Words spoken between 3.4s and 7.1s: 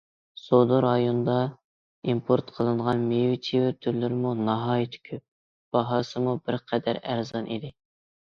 چىۋە تۈرلىرىمۇ ناھايىتى كۆپ، باھاسىمۇ بىر قەدەر